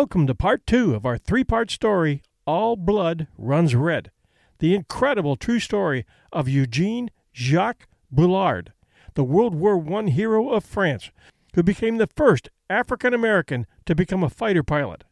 [0.00, 4.12] Welcome to part two of our three part story, All Blood Runs Red,
[4.60, 8.72] the incredible true story of Eugene Jacques Bullard,
[9.14, 11.10] the World War I hero of France,
[11.56, 15.02] who became the first African American to become a fighter pilot.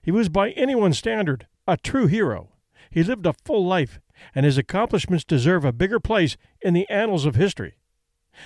[0.00, 2.50] He was, by anyone's standard, a true hero.
[2.90, 3.98] He lived a full life,
[4.32, 7.78] and his accomplishments deserve a bigger place in the annals of history.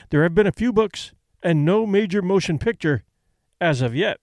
[0.09, 1.13] There have been a few books
[1.43, 3.05] and no major motion picture
[3.61, 4.19] as of yet.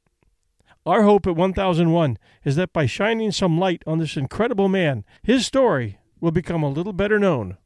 [0.86, 5.46] Our hope at 1001 is that by shining some light on this incredible man, his
[5.46, 7.58] story will become a little better known.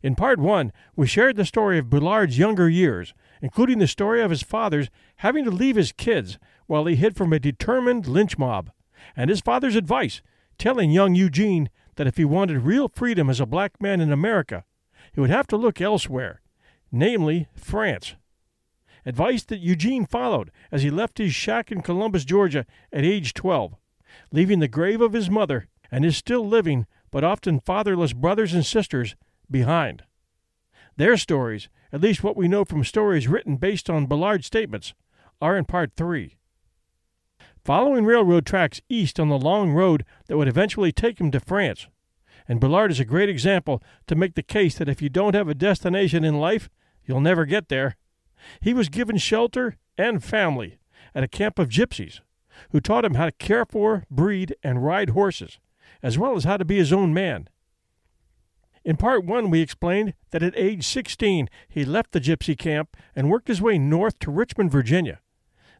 [0.00, 4.30] In part one, we shared the story of Bullard's younger years, including the story of
[4.30, 8.70] his father's having to leave his kids while he hid from a determined lynch mob,
[9.16, 10.22] and his father's advice,
[10.56, 14.64] telling young Eugene that if he wanted real freedom as a black man in America,
[15.12, 16.42] he would have to look elsewhere,
[16.92, 18.14] namely France.
[19.06, 23.74] Advice that Eugene followed as he left his shack in Columbus, Georgia at age 12,
[24.32, 28.64] leaving the grave of his mother and his still living but often fatherless brothers and
[28.64, 29.14] sisters
[29.50, 30.02] behind.
[30.96, 34.94] Their stories, at least what we know from stories written based on Bullard's statements,
[35.40, 36.36] are in part three.
[37.64, 41.86] Following railroad tracks east on the long road that would eventually take him to France,
[42.46, 45.48] and Bullard is a great example to make the case that if you don't have
[45.48, 46.68] a destination in life,
[47.04, 47.96] you'll never get there.
[48.60, 50.78] He was given shelter and family
[51.14, 52.20] at a camp of gypsies
[52.70, 55.58] who taught him how to care for, breed, and ride horses,
[56.02, 57.48] as well as how to be his own man.
[58.84, 63.30] In part one, we explained that at age 16 he left the gypsy camp and
[63.30, 65.20] worked his way north to Richmond, Virginia,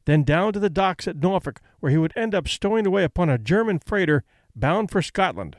[0.06, 3.28] then down to the docks at Norfolk, where he would end up stowing away upon
[3.28, 4.24] a German freighter
[4.56, 5.56] bound for Scotland.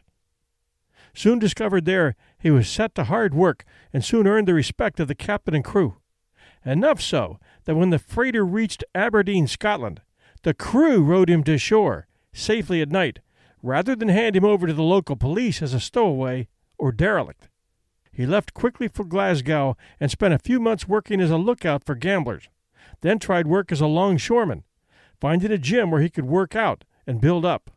[1.14, 3.64] Soon discovered there, he was set to hard work
[3.94, 5.98] and soon earned the respect of the captain and crew.
[6.66, 10.02] Enough so that when the freighter reached Aberdeen, Scotland,
[10.44, 13.20] the crew rowed him to shore safely at night,
[13.62, 17.48] rather than hand him over to the local police as a stowaway or derelict.
[18.12, 21.96] He left quickly for Glasgow and spent a few months working as a lookout for
[21.96, 22.50] gamblers
[23.02, 24.64] then tried work as a longshoreman,
[25.20, 27.72] finding a gym where he could work out and build up.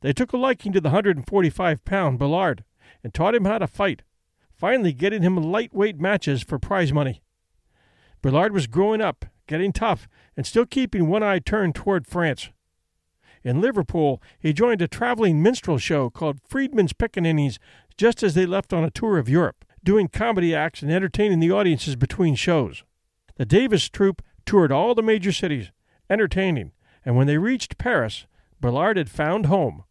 [0.00, 2.64] They took a liking to the 145 pound Bullard
[3.02, 4.02] and taught him how to fight,
[4.54, 7.22] finally getting him lightweight matches for prize money.
[8.22, 12.50] Bullard was growing up, getting tough, and still keeping one eye turned toward France.
[13.42, 17.58] In Liverpool, he joined a traveling minstrel show called Freedman's Pickaninnies
[17.96, 21.52] just as they left on a tour of Europe, doing comedy acts and entertaining the
[21.52, 22.82] audiences between shows.
[23.36, 25.70] The Davis troupe toured all the major cities,
[26.10, 26.72] entertaining,
[27.04, 28.26] and when they reached Paris,
[28.60, 29.84] Bullard had found home.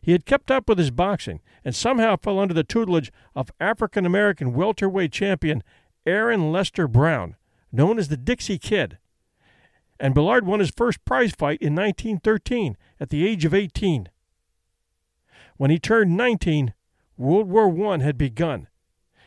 [0.00, 4.06] He had kept up with his boxing and somehow fell under the tutelage of African
[4.06, 5.62] American welterweight champion
[6.10, 7.36] Aaron Lester Brown,
[7.72, 8.98] known as the Dixie Kid.
[9.98, 14.08] And Bullard won his first prize fight in 1913 at the age of 18.
[15.56, 16.74] When he turned 19,
[17.16, 18.68] World War I had begun,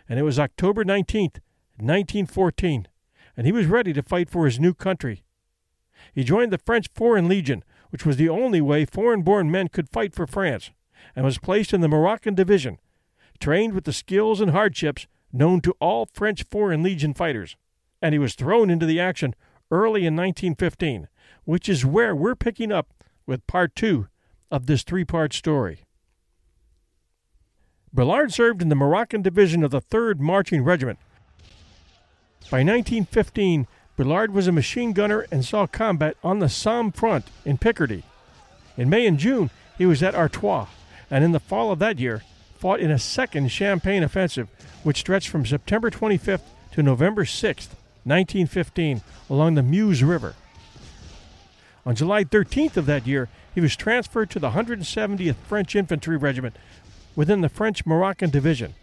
[0.10, 1.40] and it was October 19th,
[1.78, 2.88] 1914
[3.36, 5.24] and he was ready to fight for his new country.
[6.14, 9.90] He joined the French Foreign Legion, which was the only way foreign born men could
[9.90, 10.72] fight for France,
[11.16, 12.80] and was placed in the Moroccan Division,
[13.40, 17.58] trained with the skills and hardships known to all French Foreign Legion fighters.
[18.02, 19.36] And he was thrown into the action
[19.72, 21.08] early in 1915,
[21.44, 22.94] which is where we're picking up
[23.26, 24.08] with part two
[24.52, 25.80] of this three part story.
[27.92, 31.00] Bullard served in the Moroccan Division of the 3rd Marching Regiment,
[32.52, 37.58] by 1915, Bullard was a machine gunner and saw combat on the Somme front in
[37.58, 38.04] Picardy.
[38.78, 40.68] In May and June, he was at Artois,
[41.10, 42.22] and in the fall of that year,
[42.64, 44.48] fought in a second Champagne offensive,
[44.84, 47.76] which stretched from September 25th to November 6th,
[48.06, 50.34] 1915, along the Meuse River.
[51.86, 56.56] On July 13th of that year, he was transferred to the 170th French Infantry Regiment
[57.18, 58.76] within the French Moroccan Division,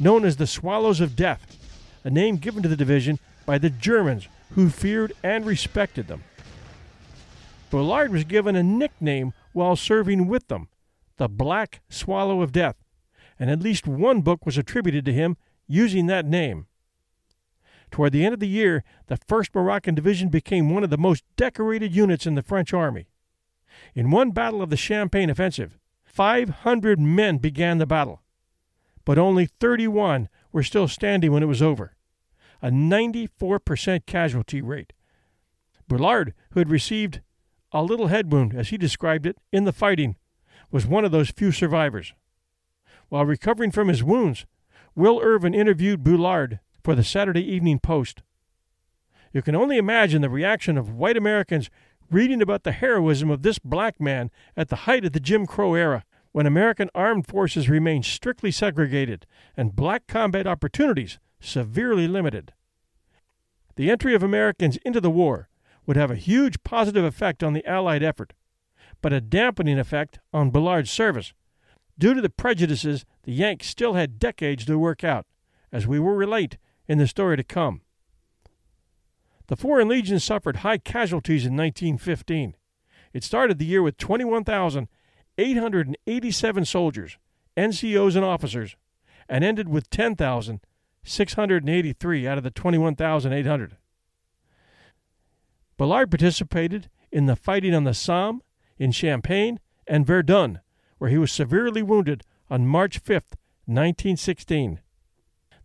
[0.00, 1.46] known as the Swallows of Death
[2.02, 4.26] a name given to the division by the Germans
[4.56, 6.24] who feared and respected them.
[7.70, 10.66] Bullard was given a nickname while serving with them,
[11.18, 12.81] the Black Swallow of Death,
[13.42, 15.36] and at least one book was attributed to him
[15.66, 16.68] using that name.
[17.90, 21.24] Toward the end of the year, the 1st Moroccan Division became one of the most
[21.36, 23.08] decorated units in the French army.
[23.96, 28.22] In one battle of the Champagne offensive, 500 men began the battle,
[29.04, 31.96] but only 31 were still standing when it was over,
[32.62, 34.92] a 94% casualty rate.
[35.88, 37.22] Bullard, who had received
[37.72, 40.14] a little head wound, as he described it, in the fighting,
[40.70, 42.14] was one of those few survivors.
[43.12, 44.46] While recovering from his wounds,
[44.94, 48.22] Will Irvin interviewed Bullard for the Saturday Evening Post.
[49.34, 51.68] You can only imagine the reaction of white Americans
[52.10, 55.74] reading about the heroism of this black man at the height of the Jim Crow
[55.74, 59.26] era, when American armed forces remained strictly segregated
[59.58, 62.54] and black combat opportunities severely limited.
[63.76, 65.50] The entry of Americans into the war
[65.84, 68.32] would have a huge positive effect on the Allied effort,
[69.02, 71.34] but a dampening effect on Bullard's service.
[72.02, 75.24] Due to the prejudices, the Yanks still had decades to work out,
[75.70, 76.58] as we will relate
[76.88, 77.82] in the story to come.
[79.46, 82.56] The Foreign Legion suffered high casualties in 1915.
[83.12, 87.18] It started the year with 21,887 soldiers,
[87.56, 88.74] NCOs, and officers,
[89.28, 93.76] and ended with 10,683 out of the 21,800.
[95.76, 98.42] Bullard participated in the fighting on the Somme,
[98.76, 100.58] in Champagne, and Verdun,
[101.02, 103.14] where he was severely wounded on March 5,
[103.66, 104.78] 1916.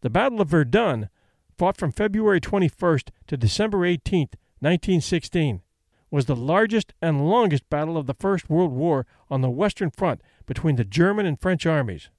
[0.01, 1.09] The Battle of Verdun
[1.55, 4.29] fought from February 21st to December 18,
[4.61, 5.61] 1916,
[6.09, 10.21] was the largest and longest battle of the First World War on the Western Front
[10.47, 12.09] between the German and French armies.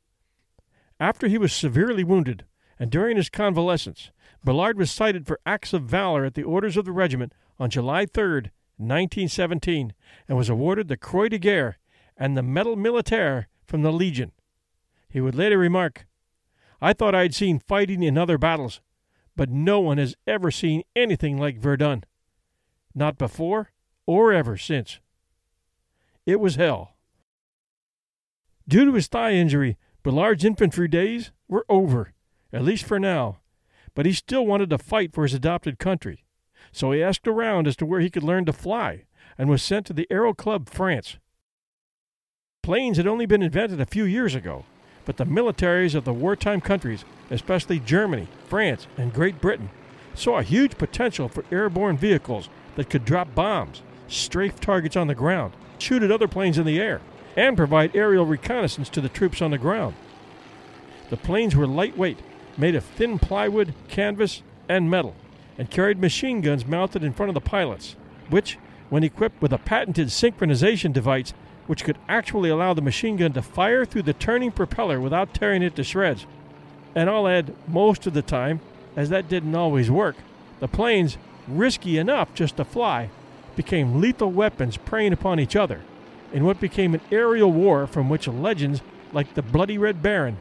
[1.00, 2.44] After he was severely wounded,
[2.78, 4.12] and during his convalescence,
[4.44, 8.06] Bullard was cited for acts of valor at the orders of the regiment on July
[8.06, 9.92] 3, 1917,
[10.28, 11.78] and was awarded the Croix de Guerre
[12.16, 14.32] and the Medal Militaire from the Legion.
[15.08, 16.06] He would later remark,
[16.80, 18.80] I thought I'd seen fighting in other battles,
[19.37, 22.05] but no one has ever seen anything like Verdun.
[22.94, 23.70] Not before
[24.06, 25.00] or ever since.
[26.26, 26.96] It was hell.
[28.69, 32.12] Due to his thigh injury, Bullard's infantry days were over,
[32.52, 33.38] at least for now,
[33.94, 36.25] but he still wanted to fight for his adopted country.
[36.70, 39.05] So he asked around as to where he could learn to fly
[39.37, 41.18] and was sent to the Aero Club France.
[42.62, 44.64] Planes had only been invented a few years ago,
[45.04, 49.71] but the militaries of the wartime countries, especially Germany, France, and Great Britain,
[50.14, 55.14] saw a huge potential for airborne vehicles that could drop bombs, strafe targets on the
[55.14, 57.00] ground, shoot at other planes in the air,
[57.37, 59.94] and provide aerial reconnaissance to the troops on the ground.
[61.11, 62.18] The planes were lightweight,
[62.56, 65.14] made of thin plywood, canvas, and metal,
[65.59, 67.97] and carried machine guns mounted in front of the pilots,
[68.30, 68.59] which,
[68.90, 71.32] when equipped with a patented synchronization device
[71.66, 75.62] which could actually allow the machine gun to fire through the turning propeller without tearing
[75.62, 76.26] it to shreds.
[76.95, 78.61] And I'll add, most of the time,
[78.97, 80.16] as that didn't always work,
[80.61, 81.16] the planes,
[81.49, 83.11] risky enough just to fly,
[83.57, 85.81] became lethal weapons preying upon each other,
[86.33, 90.38] in what became an aerial war from which legends like the Bloody Red Baron,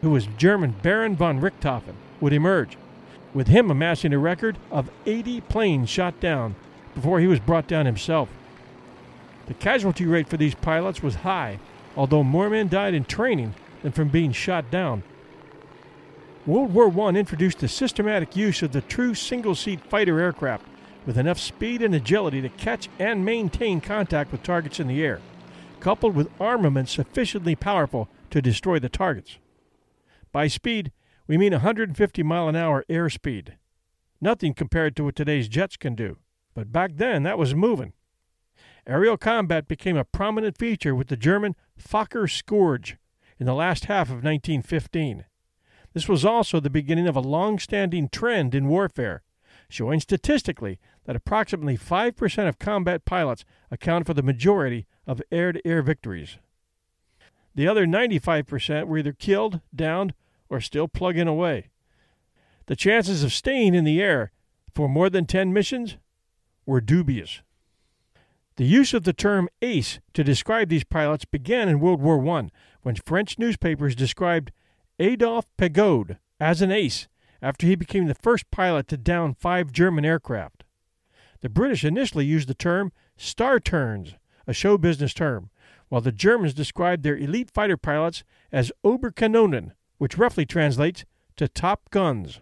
[0.00, 2.76] who was German Baron von Richthofen, would emerge,
[3.32, 6.54] with him amassing a record of 80 planes shot down
[6.94, 8.28] before he was brought down himself.
[9.46, 11.58] The casualty rate for these pilots was high,
[11.96, 15.02] although more men died in training than from being shot down.
[16.46, 20.66] World War I introduced the systematic use of the true single seat fighter aircraft
[21.06, 25.20] with enough speed and agility to catch and maintain contact with targets in the air,
[25.80, 29.38] coupled with armament sufficiently powerful to destroy the targets.
[30.32, 30.92] By speed,
[31.26, 33.54] we mean 150 mile an hour airspeed.
[34.20, 36.18] Nothing compared to what today's jets can do,
[36.54, 37.92] but back then that was moving.
[38.86, 42.96] Aerial combat became a prominent feature with the German Fokker Scourge
[43.38, 45.24] in the last half of 1915.
[45.94, 49.22] This was also the beginning of a long standing trend in warfare,
[49.68, 55.66] showing statistically that approximately 5% of combat pilots account for the majority of air to
[55.66, 56.38] air victories.
[57.54, 60.14] The other 95% were either killed, downed,
[60.48, 61.70] or still plugging away.
[62.66, 64.32] the chances of staying in the air
[64.74, 65.96] for more than 10 missions
[66.66, 67.42] were dubious.
[68.56, 72.50] The use of the term ace to describe these pilots began in World War I
[72.82, 74.52] when French newspapers described
[75.00, 77.08] Adolphe Pégoud as an ace
[77.42, 80.62] after he became the first pilot to down five German aircraft.
[81.40, 84.14] The British initially used the term star turns,
[84.46, 85.50] a show business term,
[85.88, 91.04] while the Germans described their elite fighter pilots as Oberkanonen, which roughly translates
[91.36, 92.40] to top guns.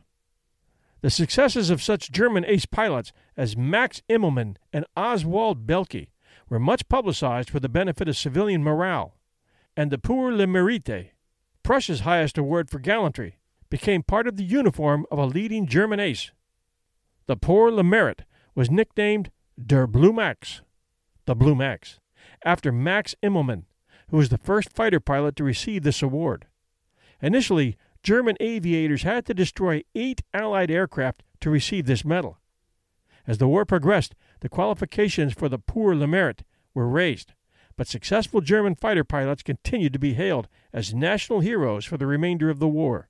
[1.02, 6.08] The successes of such German ace pilots as Max Immelmann and Oswald Boelcke
[6.48, 9.16] were much publicized for the benefit of civilian morale,
[9.76, 11.10] and the Pour le Mérite,
[11.64, 16.30] Prussia's highest award for gallantry, became part of the uniform of a leading German ace.
[17.26, 18.20] The Pour le Mérite
[18.54, 19.30] was nicknamed
[19.60, 20.62] Der Blue Max,
[21.26, 21.98] the Blue Max,
[22.44, 23.64] after Max Immelmann,
[24.10, 26.46] who was the first fighter pilot to receive this award.
[27.20, 32.38] Initially, German aviators had to destroy eight Allied aircraft to receive this medal.
[33.26, 36.42] As the war progressed, the qualifications for the Pour le Mérite
[36.74, 37.32] were raised,
[37.76, 42.50] but successful German fighter pilots continued to be hailed as national heroes for the remainder
[42.50, 43.08] of the war.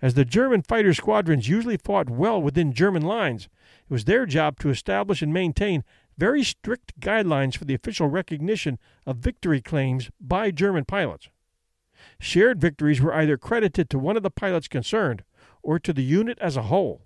[0.00, 3.48] As the German fighter squadrons usually fought well within German lines,
[3.88, 5.82] it was their job to establish and maintain
[6.16, 11.28] very strict guidelines for the official recognition of victory claims by German pilots.
[12.20, 15.22] Shared victories were either credited to one of the pilots concerned
[15.62, 17.02] or to the unit as a whole.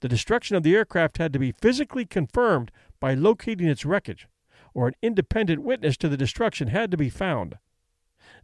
[0.00, 4.28] The destruction of the aircraft had to be physically confirmed by locating its wreckage,
[4.74, 7.58] or an independent witness to the destruction had to be found.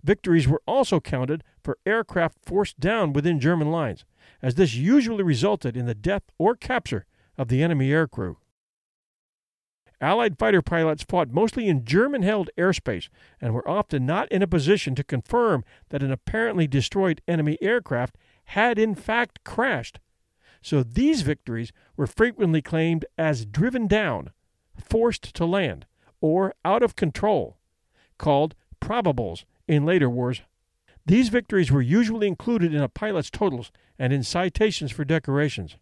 [0.03, 4.05] Victories were also counted for aircraft forced down within German lines,
[4.43, 7.07] as this usually resulted in the death or capture
[7.39, 8.37] of the enemy aircrew.
[10.01, 13.09] Allied fighter pilots fought mostly in German held airspace
[13.41, 18.17] and were often not in a position to confirm that an apparently destroyed enemy aircraft
[18.47, 19.99] had in fact crashed.
[20.61, 24.33] So these victories were frequently claimed as driven down,
[24.77, 25.87] forced to land,
[26.21, 27.57] or out of control,
[28.19, 30.43] called probables in later wars.
[31.07, 35.77] These victories were usually included in a pilot's totals and in citations for decorations.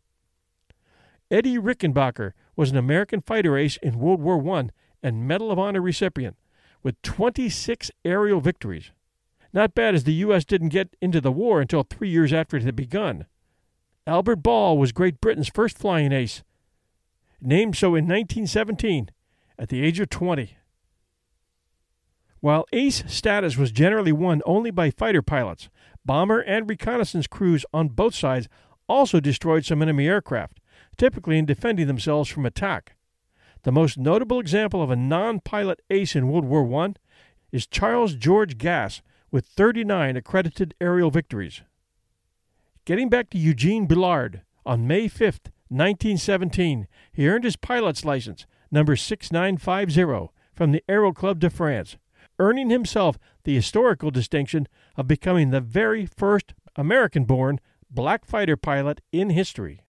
[1.30, 4.68] Eddie Rickenbacker was an American fighter ace in World War I
[5.02, 6.37] and Medal of Honor recipient,
[6.82, 8.90] with 26 aerial victories.
[9.52, 10.44] Not bad as the U.S.
[10.44, 13.26] didn't get into the war until three years after it had begun.
[14.06, 16.42] Albert Ball was Great Britain's first flying ace,
[17.40, 19.11] named so in 1917
[19.58, 20.56] at the age of 20.
[22.40, 25.70] While ace status was generally won only by fighter pilots,
[26.04, 28.49] bomber and reconnaissance crews on both sides
[28.87, 30.61] also destroyed some enemy aircraft,
[30.96, 32.96] typically in defending themselves from attack.
[33.62, 36.94] The most notable example of a non pilot ace in World War I
[37.50, 41.62] is Charles George Gass with 39 accredited aerial victories.
[42.84, 48.96] Getting back to Eugene Bullard, on May 5, 1917, he earned his pilot's license, number
[48.96, 51.96] 6950, from the Aero Club de France,
[52.38, 57.60] earning himself the historical distinction of becoming the very first American born
[57.90, 59.84] black fighter pilot in history.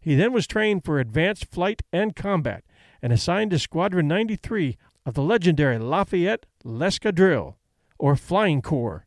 [0.00, 2.64] He then was trained for advanced flight and combat
[3.02, 7.56] and assigned to Squadron 93 of the legendary Lafayette L'Escadrille,
[7.98, 9.06] or Flying Corps,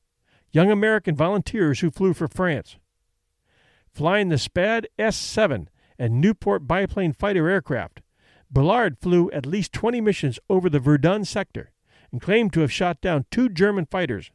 [0.52, 2.78] young American volunteers who flew for France.
[3.92, 8.02] Flying the SPAD S 7 and Nieuport biplane fighter aircraft,
[8.52, 11.72] Bullard flew at least 20 missions over the Verdun sector
[12.12, 14.32] and claimed to have shot down two German fighters.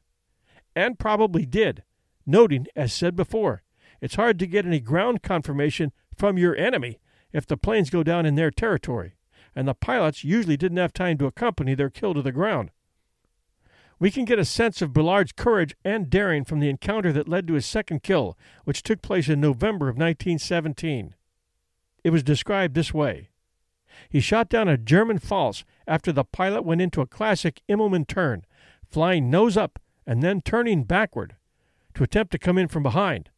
[0.75, 1.85] And probably did,
[2.27, 3.63] noting, as said before,
[4.01, 6.99] it's hard to get any ground confirmation from your enemy
[7.33, 9.15] if the planes go down in their territory,
[9.55, 12.71] and the pilots usually didn't have time to accompany their kill to the ground.
[14.01, 17.49] We can get a sense of Bullard's courage and daring from the encounter that led
[17.49, 21.15] to his second kill, which took place in November of 1917.
[22.05, 23.31] It was described this way
[24.09, 28.45] He shot down a German Pfalz after the pilot went into a classic Immelmann turn,
[28.89, 31.37] flying nose up and then turning backward
[31.95, 33.31] to attempt to come in from behind.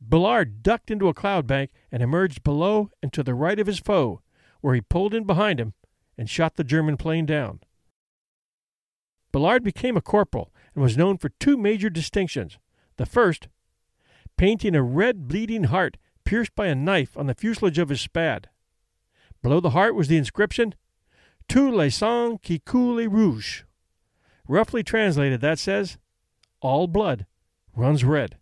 [0.00, 3.78] Bullard ducked into a cloud bank and emerged below and to the right of his
[3.78, 4.20] foe,
[4.60, 5.74] where he pulled in behind him
[6.16, 7.60] and shot the German plane down.
[9.32, 12.58] Bullard became a corporal and was known for two major distinctions.
[12.96, 13.48] The first,
[14.36, 18.48] painting a red bleeding heart pierced by a knife on the fuselage of his Spad.
[19.42, 20.74] Below the heart was the inscription,
[21.48, 23.64] Tous les sangs qui coulent rouge.
[24.48, 25.98] Roughly translated, that says,
[26.60, 27.26] All blood
[27.76, 28.38] runs red.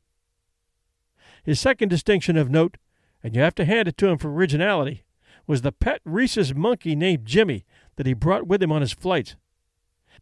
[1.43, 2.77] His second distinction of note,
[3.23, 5.03] and you have to hand it to him for originality,
[5.47, 7.65] was the pet rhesus monkey named Jimmy
[7.97, 9.37] that he brought with him on his flights.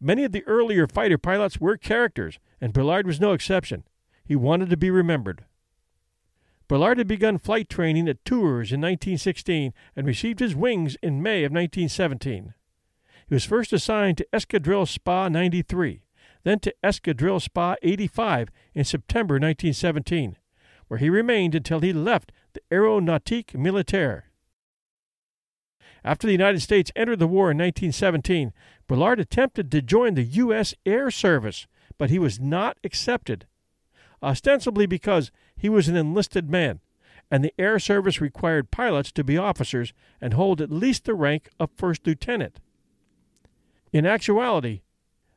[0.01, 3.85] Many of the earlier fighter pilots were characters, and Bullard was no exception.
[4.25, 5.45] He wanted to be remembered.
[6.69, 11.45] Bullard had begun flight training at Tours in 1916 and received his wings in May
[11.45, 12.55] of 1917.
[13.29, 16.03] He was first assigned to Escadrille Spa 93,
[16.45, 20.37] then to Escadrille Spa 85 in September 1917,
[20.91, 24.25] where he remained until he left the Aeronautique Militaire.
[26.03, 28.53] After the United States entered the war in 1917,
[28.89, 30.75] Bullard attempted to join the U.S.
[30.85, 33.47] Air Service, but he was not accepted
[34.21, 36.81] ostensibly because he was an enlisted man,
[37.31, 41.51] and the Air Service required pilots to be officers and hold at least the rank
[41.61, 42.59] of first lieutenant.
[43.93, 44.81] In actuality,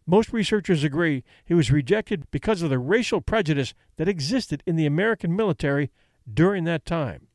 [0.05, 4.86] most researchers agree he was rejected because of the racial prejudice that existed in the
[4.86, 5.91] American military
[6.31, 7.27] during that time.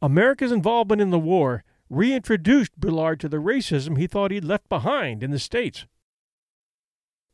[0.00, 5.22] America's involvement in the war reintroduced Bullard to the racism he thought he'd left behind
[5.22, 5.86] in the States.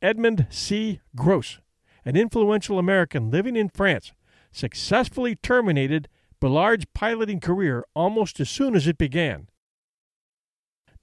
[0.02, 1.00] Edmund C.
[1.14, 1.61] Gros
[2.09, 4.14] an influential American living in France,
[4.50, 6.09] successfully terminated
[6.40, 9.49] Bullard's piloting career almost as soon as it began.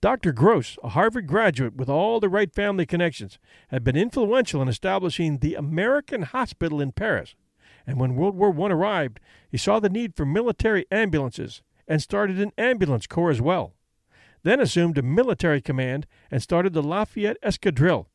[0.05, 0.33] Dr.
[0.33, 5.39] Gros, a Harvard graduate with all the right family connections, had been influential in establishing
[5.39, 7.33] the American Hospital in Paris,
[7.87, 9.19] and when World War I arrived,
[9.49, 13.73] he saw the need for military ambulances and started an ambulance corps as well.
[14.43, 18.05] Then assumed a military command and started the Lafayette Escadrille,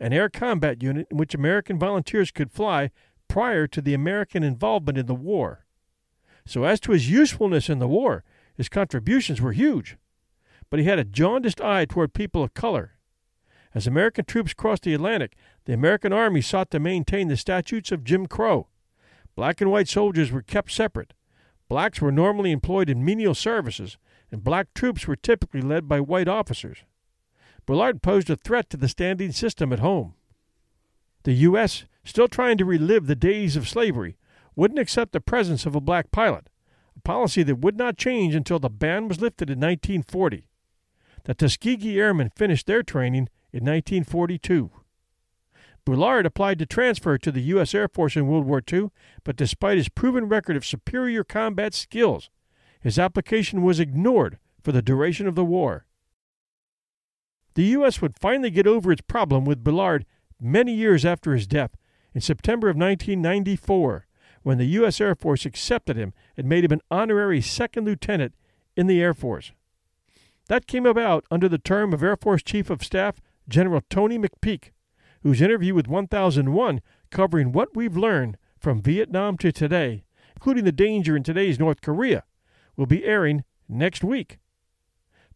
[0.00, 2.90] an air combat unit in which American volunteers could fly
[3.28, 5.66] prior to the American involvement in the war.
[6.46, 8.24] So, as to his usefulness in the war,
[8.54, 9.98] his contributions were huge.
[10.74, 12.94] But he had a jaundiced eye toward people of color.
[13.76, 18.02] As American troops crossed the Atlantic, the American Army sought to maintain the statutes of
[18.02, 18.66] Jim Crow.
[19.36, 21.14] Black and white soldiers were kept separate.
[21.68, 23.98] Blacks were normally employed in menial services,
[24.32, 26.78] and black troops were typically led by white officers.
[27.66, 30.14] Bullard posed a threat to the standing system at home.
[31.22, 34.16] The U.S., still trying to relive the days of slavery,
[34.56, 36.48] wouldn't accept the presence of a black pilot,
[36.96, 40.48] a policy that would not change until the ban was lifted in 1940.
[41.24, 44.70] The Tuskegee Airmen finished their training in 1942.
[45.84, 47.74] Bullard applied to transfer to the U.S.
[47.74, 48.90] Air Force in World War II,
[49.22, 52.30] but despite his proven record of superior combat skills,
[52.80, 55.86] his application was ignored for the duration of the war
[57.54, 58.02] the U.S.
[58.02, 60.04] would finally get over its problem with Bullard
[60.40, 61.76] many years after his death,
[62.12, 64.06] in September of 1994,
[64.42, 65.00] when the U.S.
[65.00, 68.34] Air Force accepted him and made him an honorary second lieutenant
[68.76, 69.52] in the Air Force.
[70.48, 74.70] That came about under the term of Air Force Chief of Staff General Tony McPeak,
[75.22, 76.80] whose interview with 1001,
[77.10, 80.04] covering what we've learned from Vietnam to today,
[80.36, 82.24] including the danger in today's North Korea,
[82.76, 84.38] will be airing next week.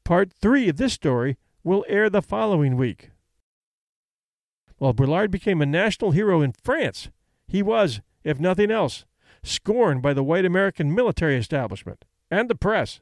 [0.05, 3.11] Part 3 of this story will air the following week.
[4.77, 7.11] While Bullard became a national hero in France,
[7.47, 9.05] he was, if nothing else,
[9.43, 13.01] scorned by the white American military establishment and the press.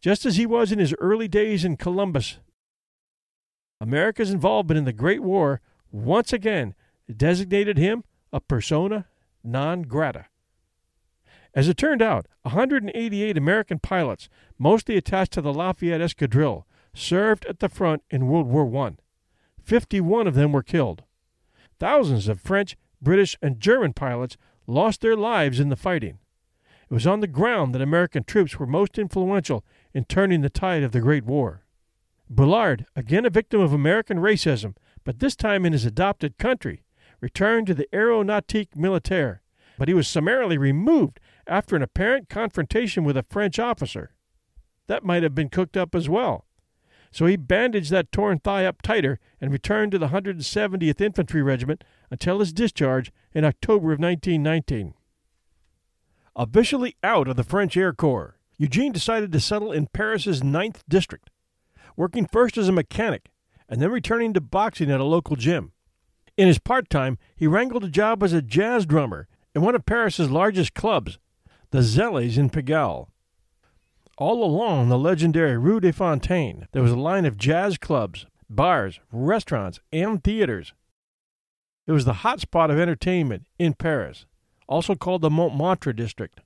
[0.00, 2.38] Just as he was in his early days in Columbus,
[3.80, 6.74] America's involvement in the Great War once again
[7.14, 9.06] designated him a persona
[9.42, 10.26] non grata.
[11.54, 17.60] As it turned out, 188 American pilots, mostly attached to the Lafayette Escadrille, served at
[17.60, 18.96] the front in World War I.
[19.62, 21.04] Fifty-one of them were killed.
[21.78, 26.18] Thousands of French, British, and German pilots lost their lives in the fighting.
[26.90, 30.82] It was on the ground that American troops were most influential in turning the tide
[30.82, 31.64] of the Great War.
[32.30, 34.74] Bullard, again a victim of American racism,
[35.04, 36.84] but this time in his adopted country,
[37.20, 39.42] returned to the Aeronautique Militaire,
[39.78, 44.12] but he was summarily removed after an apparent confrontation with a French officer.
[44.86, 46.46] That might have been cooked up as well.
[47.10, 51.84] So he bandaged that torn thigh up tighter and returned to the 170th Infantry Regiment
[52.10, 54.94] until his discharge in October of 1919.
[56.36, 61.30] Officially out of the French Air Corps, Eugene decided to settle in Paris's 9th District,
[61.96, 63.30] working first as a mechanic
[63.68, 65.72] and then returning to boxing at a local gym.
[66.36, 69.86] In his part time, he wrangled a job as a jazz drummer in one of
[69.86, 71.18] Paris's largest clubs,
[71.70, 73.08] the Zelli's in Pigalle.
[74.16, 78.98] All along the legendary Rue des Fontaines, there was a line of jazz clubs, bars,
[79.12, 80.72] restaurants, and theaters.
[81.86, 84.26] It was the hot spot of entertainment in Paris,
[84.66, 86.40] also called the Montmartre district.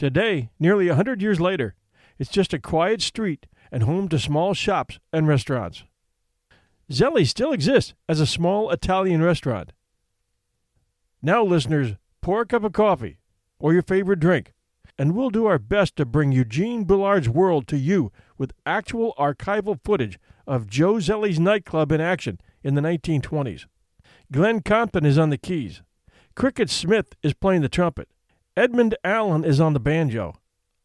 [0.00, 1.74] Today, nearly a hundred years later,
[2.18, 5.84] it's just a quiet street and home to small shops and restaurants.
[6.90, 9.74] Zelli still exists as a small Italian restaurant.
[11.20, 13.18] Now, listeners, pour a cup of coffee
[13.58, 14.54] or your favorite drink
[14.98, 19.78] and we'll do our best to bring Eugene Bullard's world to you with actual archival
[19.84, 23.66] footage of Joe Zelli's nightclub in action in the 1920s.
[24.32, 25.82] Glenn Compton is on the keys.
[26.34, 28.08] Cricket Smith is playing the trumpet,
[28.56, 30.34] Edmund Allen is on the banjo,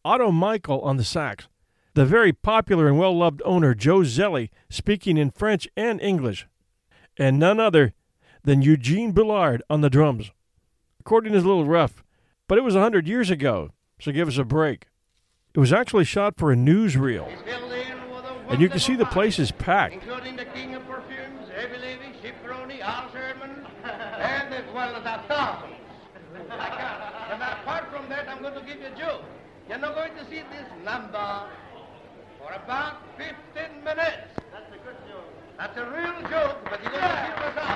[0.04, 1.48] Otto Michael on the sax,
[1.94, 6.46] the very popular and well loved owner Joe Zelli speaking in French and English,
[7.16, 7.92] and none other
[8.44, 10.30] than Eugene Bullard on the drums.
[10.98, 12.04] Recording is a little rough,
[12.46, 14.86] but it was a hundred years ago, so give us a break.
[15.52, 17.28] It was actually shot for a newsreel,
[18.48, 19.94] and you can see the place is packed.
[19.94, 25.22] Including the king of perfumes, Heavy Levy, Shipperoni, Al Sherman, and as well as our
[25.26, 25.72] thousands.
[27.28, 29.22] And apart from that, I'm going to give you a joke.
[29.68, 31.48] You're not going to see this number
[32.38, 34.26] for about 15 minutes.
[34.52, 35.32] That's a good joke.
[35.56, 37.66] That's a real joke, but you're going to see what's up.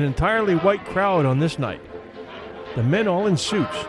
[0.00, 1.80] An entirely white crowd on this night.
[2.74, 3.84] The men all in suits,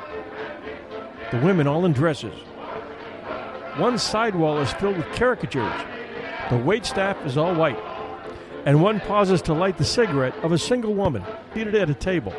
[1.32, 2.34] the women all in dresses.
[3.78, 5.72] One sidewall is filled with caricatures.
[6.50, 7.80] The wait staff is all white.
[8.66, 12.34] And one pauses to light the cigarette of a single woman seated at a table.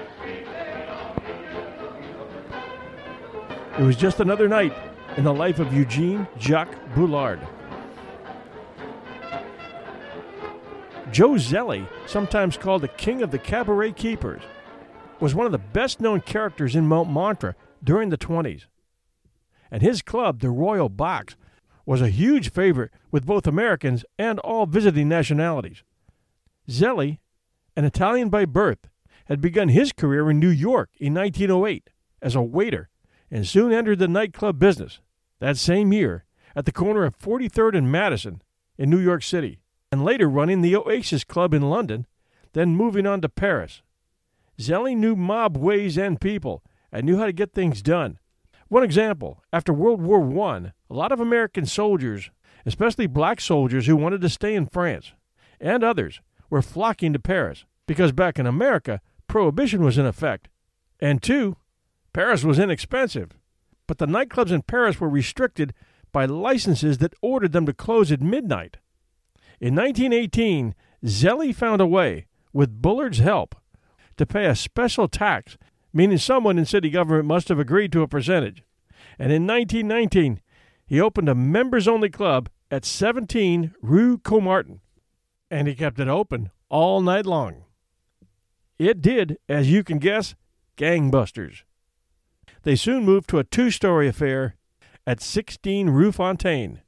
[3.78, 4.74] It was just another night
[5.16, 7.40] in the life of Eugene Jacques Bullard.
[11.12, 14.40] Joe Zelli, sometimes called the king of the cabaret keepers,
[15.20, 18.64] was one of the best known characters in Montmartre during the 20s.
[19.70, 21.36] And his club, the Royal Box,
[21.84, 25.82] was a huge favorite with both Americans and all visiting nationalities.
[26.66, 27.18] Zelli,
[27.76, 28.88] an Italian by birth,
[29.26, 31.90] had begun his career in New York in 1908
[32.22, 32.88] as a waiter
[33.30, 35.00] and soon entered the nightclub business
[35.40, 36.24] that same year
[36.56, 38.40] at the corner of 43rd and Madison
[38.78, 39.61] in New York City
[39.92, 42.06] and later running the Oasis Club in London,
[42.54, 43.82] then moving on to Paris.
[44.58, 48.18] Zelli knew mob ways and people and knew how to get things done.
[48.68, 52.30] One example after World War I, a lot of American soldiers,
[52.64, 55.12] especially black soldiers who wanted to stay in France,
[55.60, 60.48] and others, were flocking to Paris because back in America, prohibition was in effect.
[61.00, 61.56] And two,
[62.12, 63.32] Paris was inexpensive.
[63.86, 65.74] But the nightclubs in Paris were restricted
[66.12, 68.78] by licenses that ordered them to close at midnight.
[69.62, 73.54] In 1918, Zelli found a way, with Bullard's help,
[74.16, 75.56] to pay a special tax,
[75.92, 78.64] meaning someone in city government must have agreed to a percentage.
[79.20, 80.40] And in 1919,
[80.84, 84.80] he opened a members only club at 17 Rue Caumartin,
[85.48, 87.62] and he kept it open all night long.
[88.80, 90.34] It did, as you can guess,
[90.76, 91.62] gangbusters.
[92.64, 94.56] They soon moved to a two story affair
[95.06, 96.82] at 16 Rue Fontaine.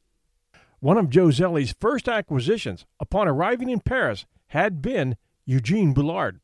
[0.85, 5.16] One of Joe Zelli's first acquisitions upon arriving in Paris had been
[5.47, 6.40] Eugene Bullard,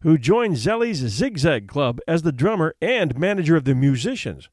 [0.00, 4.48] who joined Zelli's Zigzag Club as the drummer and manager of the musicians.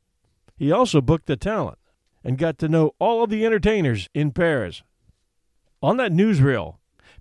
[0.56, 1.80] He also booked the talent
[2.23, 4.84] and got to know all of the entertainers in Paris.
[5.82, 6.75] On that newsreel,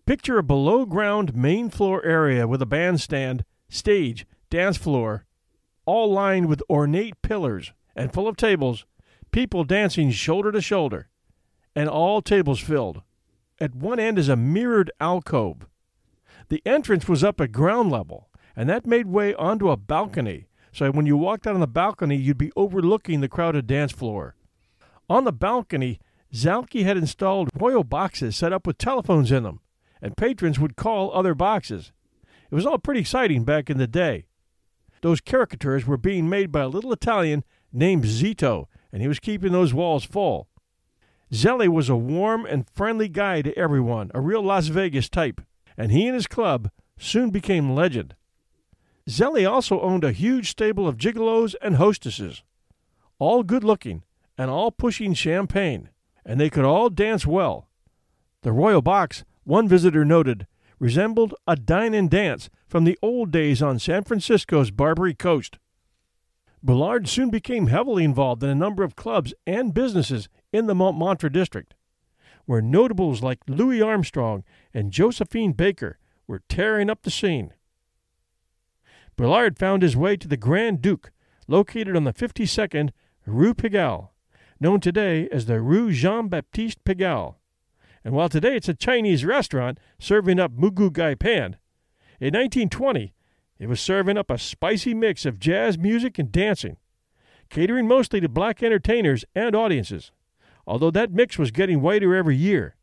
[0.04, 5.24] picture a below ground main floor area with a bandstand, stage, dance floor,
[5.86, 8.84] all lined with ornate pillars and full of tables,
[9.30, 11.09] people dancing shoulder to shoulder
[11.80, 13.00] and all tables filled.
[13.58, 15.66] At one end is a mirrored alcove.
[16.50, 20.90] The entrance was up at ground level, and that made way onto a balcony, so
[20.90, 24.34] when you walked out on the balcony, you'd be overlooking the crowded dance floor.
[25.08, 26.00] On the balcony,
[26.34, 29.60] Zelli had installed royal boxes set up with telephones in them,
[30.02, 31.92] and patrons would call other boxes.
[32.50, 34.26] It was all pretty exciting back in the day.
[35.00, 39.52] Those caricatures were being made by a little Italian named Zito, and he was keeping
[39.52, 40.46] those walls full.
[41.32, 45.40] Zelli was a warm and friendly guy to everyone, a real Las Vegas type,
[45.76, 48.14] and he and his club soon became legend.
[49.08, 52.42] Zelli also owned a huge stable of gigolos and hostesses,
[53.18, 54.02] all good looking
[54.36, 55.90] and all pushing champagne,
[56.24, 57.68] and they could all dance well.
[58.42, 60.46] The Royal Box one visitor noted,
[60.78, 65.58] resembled a dine and dance from the old days on San Francisco's Barbary Coast.
[66.62, 71.28] Bullard soon became heavily involved in a number of clubs and businesses in the Montmartre
[71.28, 71.74] district,
[72.44, 77.52] where notables like Louis Armstrong and Josephine Baker were tearing up the scene.
[79.16, 81.12] Bullard found his way to the Grand Duke,
[81.46, 82.90] located on the 52nd
[83.26, 84.10] Rue Pigalle,
[84.58, 87.36] known today as the Rue Jean Baptiste Pigalle.
[88.04, 91.56] And while today it's a Chinese restaurant serving up moo goo gai pan,
[92.18, 93.14] in 1920
[93.58, 96.78] it was serving up a spicy mix of jazz music and dancing,
[97.50, 100.12] catering mostly to black entertainers and audiences,
[100.66, 102.76] although that mix was getting whiter every year,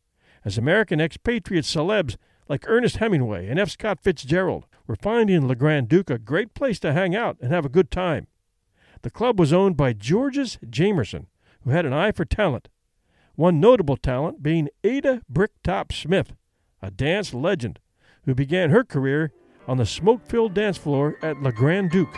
[0.44, 2.16] as American expatriate celebs
[2.48, 3.70] like Ernest Hemingway and F.
[3.70, 7.64] Scott Fitzgerald were finding Le Grand Duke a great place to hang out and have
[7.64, 8.26] a good time.
[9.02, 11.26] The club was owned by Georges Jamerson,
[11.62, 12.68] who had an eye for talent,
[13.36, 16.32] one notable talent being Ada Bricktop Smith,
[16.82, 17.78] a dance legend
[18.24, 19.32] who began her career
[19.66, 22.16] on the smoke filled dance floor at Le Grand Duke.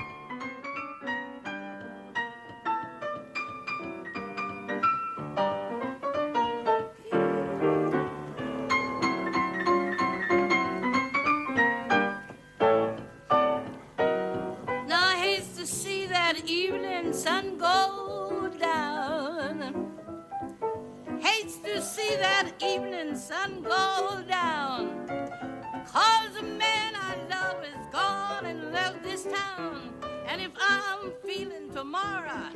[29.60, 29.82] This.
[30.26, 32.48] And if I'm feeling tomorrow,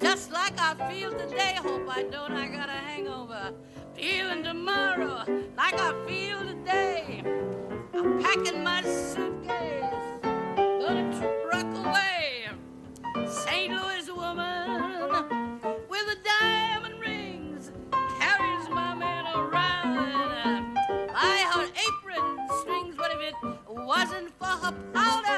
[0.00, 3.52] just like I feel today, hope I don't, I got a hangover.
[3.94, 5.24] Feeling tomorrow,
[5.56, 7.22] like I feel today.
[7.94, 9.92] I'm packing my suitcase
[10.56, 11.06] gonna
[11.48, 12.48] truck away.
[13.28, 13.72] St.
[13.72, 15.20] Louis woman
[15.88, 17.70] with the diamond rings
[18.18, 20.74] carries my man around.
[21.12, 23.34] By her apron strings, but if it
[23.68, 25.31] wasn't for her powder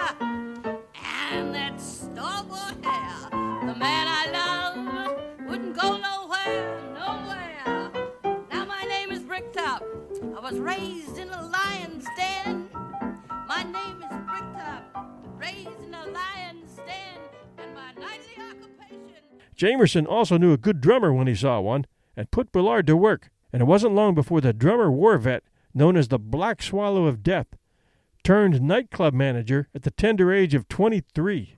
[19.54, 21.86] Jamerson also knew a good drummer when he saw one
[22.16, 25.96] and put Bullard to work, and it wasn't long before the drummer war vet, known
[25.96, 27.48] as the Black Swallow of Death,
[28.22, 31.56] turned nightclub manager at the tender age of 23.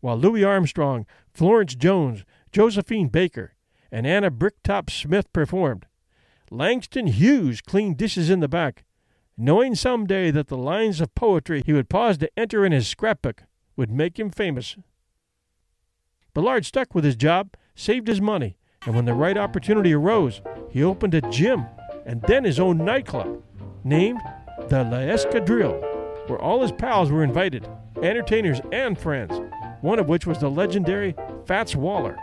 [0.00, 3.54] While Louis Armstrong, Florence Jones, Josephine Baker,
[3.90, 5.86] and Anna Bricktop Smith performed,
[6.50, 8.84] Langston Hughes cleaned dishes in the back,
[9.36, 13.44] knowing someday that the lines of poetry he would pause to enter in his scrapbook
[13.76, 14.76] would make him famous.
[16.34, 20.40] Bullard stuck with his job, saved his money, and when the right opportunity arose,
[20.70, 21.66] he opened a gym
[22.06, 23.42] and then his own nightclub,
[23.84, 24.20] named
[24.68, 25.80] the La Escadrille,
[26.28, 27.68] where all his pals were invited,
[28.02, 29.38] entertainers and friends,
[29.82, 31.14] one of which was the legendary
[31.44, 32.16] Fats Waller,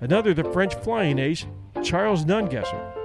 [0.00, 1.46] another the French flying ace,
[1.82, 2.97] Charles Nungesser.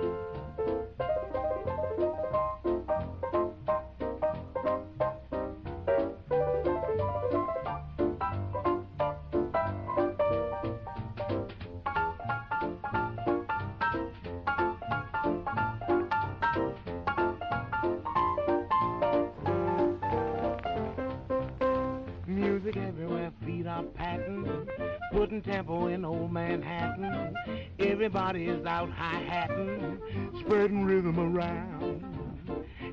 [23.83, 24.67] Are patting,
[25.11, 27.35] putting tempo in old Manhattan.
[27.79, 29.99] Everybody is out hi-hatting,
[30.39, 32.03] spreading rhythm around.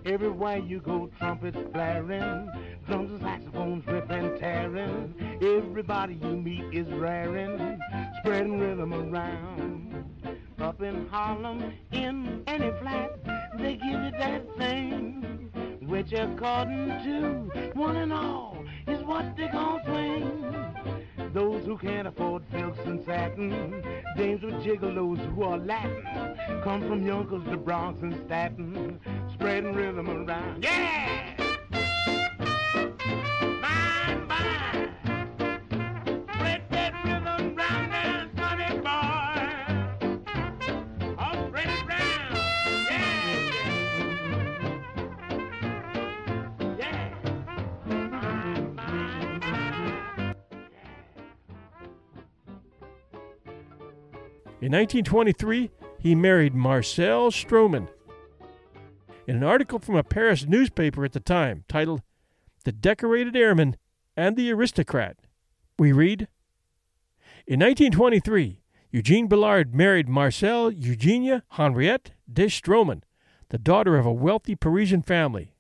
[0.05, 2.51] Everywhere you go, trumpets blaring,
[2.87, 5.15] drums and saxophones ripping, tearing.
[5.43, 7.79] Everybody you meet is raring,
[8.21, 10.05] spreading rhythm around.
[10.59, 13.19] Up in Harlem, in any flat,
[13.59, 15.51] they give you that thing,
[15.87, 20.60] which according to one and all is what they gon' swing.
[21.33, 23.85] Those who can't afford silks and satin,
[24.17, 26.05] dames with gigolos who are Latin,
[26.65, 28.99] come from Yonkers to Bronx and Staten,
[29.33, 30.65] spreading rhythm around.
[30.65, 31.50] Yeah!
[54.71, 57.89] In 1923, he married Marcel Straumann.
[59.27, 62.03] In an article from a Paris newspaper at the time titled
[62.63, 63.77] The Decorated Airman
[64.17, 65.17] and the Aristocrat,
[65.77, 66.29] we read
[67.49, 68.61] In 1923,
[68.93, 73.03] Eugene Bullard married Marcel Eugenia Henriette de Straumann,
[73.49, 75.57] the daughter of a wealthy Parisian family.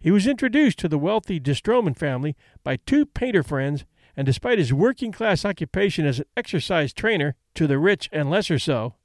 [0.00, 2.34] He was introduced to the wealthy de Straumann family
[2.64, 3.84] by two painter friends,
[4.20, 8.58] and despite his working class occupation as an exercise trainer to the rich and lesser
[8.58, 8.96] so,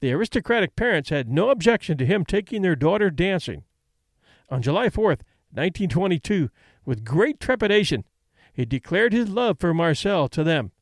[0.00, 3.62] the aristocratic parents had no objection to him taking their daughter dancing.
[4.48, 6.50] On July 4th, 1922,
[6.84, 8.02] with great trepidation,
[8.52, 10.72] he declared his love for Marcel to them.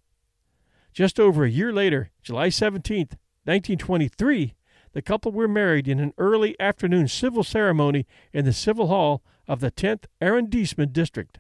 [0.94, 4.55] Just over a year later, July 17th, 1923,
[4.94, 9.61] the couple were married in an early afternoon civil ceremony in the Civil Hall of
[9.61, 11.38] the 10th Arrondissement District.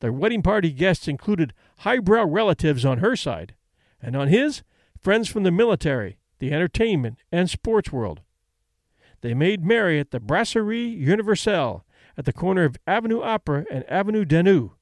[0.00, 3.54] Their wedding party guests included highbrow relatives on her side,
[4.02, 4.62] and on his,
[4.98, 8.20] friends from the military, the entertainment, and sports world.
[9.20, 11.84] They made merry at the Brasserie Universelle
[12.16, 14.72] at the corner of Avenue Opera and Avenue Daunou,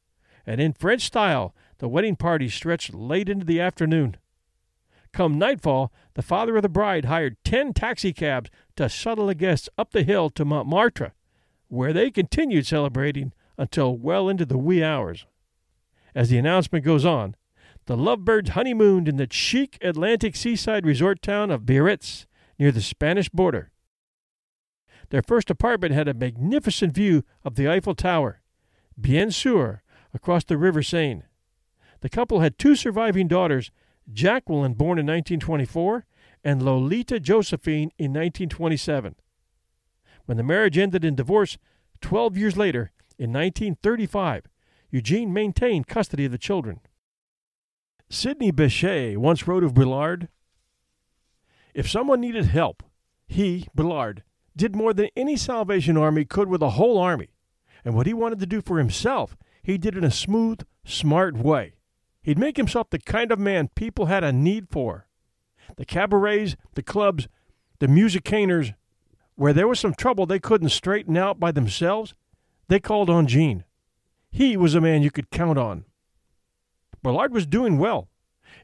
[0.46, 4.16] and in French style the wedding party stretched late into the afternoon.
[5.12, 9.90] Come nightfall, the father of the bride hired ten taxicabs to shuttle the guests up
[9.90, 11.12] the hill to Montmartre,
[11.68, 15.26] where they continued celebrating until well into the wee hours.
[16.14, 17.34] As the announcement goes on,
[17.86, 22.26] the lovebirds honeymooned in the chic Atlantic seaside resort town of Biarritz,
[22.58, 23.70] near the Spanish border.
[25.10, 28.42] Their first apartment had a magnificent view of the Eiffel Tower,
[29.00, 29.80] bien sûr,
[30.12, 31.22] across the River Seine.
[32.00, 33.70] The couple had two surviving daughters,
[34.12, 36.04] Jacqueline, born in 1924,
[36.44, 39.14] and Lolita Josephine in 1927.
[40.26, 41.58] When the marriage ended in divorce
[42.00, 44.44] 12 years later, in 1935,
[44.90, 46.80] Eugene maintained custody of the children.
[48.08, 50.28] Sidney Bechet once wrote of Bullard
[51.74, 52.82] If someone needed help,
[53.26, 54.22] he, Bullard,
[54.56, 57.28] did more than any Salvation Army could with a whole army.
[57.84, 61.74] And what he wanted to do for himself, he did in a smooth, smart way.
[62.22, 65.06] He'd make himself the kind of man people had a need for.
[65.76, 67.28] The cabarets, the clubs,
[67.78, 68.72] the musicaners,
[69.34, 72.14] where there was some trouble they couldn't straighten out by themselves,
[72.68, 73.64] they called on Gene.
[74.30, 75.84] He was a man you could count on.
[77.02, 78.08] Bullard was doing well.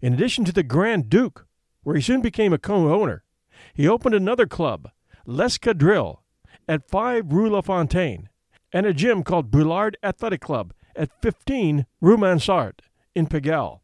[0.02, 1.46] In addition to the Grand Duke,
[1.82, 3.24] where he soon became a co owner,
[3.72, 4.90] he opened another club,
[5.26, 6.22] L'Escadrille,
[6.68, 8.28] at 5 Rue La Fontaine,
[8.72, 12.80] and a gym called Bullard Athletic Club at 15 Rue Mansart
[13.14, 13.80] in Pigalle.